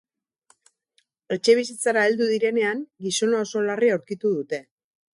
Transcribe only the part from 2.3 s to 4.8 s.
direnean gizona oso larri aurkitu dute.